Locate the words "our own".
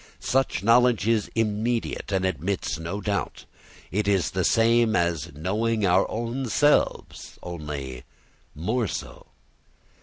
5.85-6.49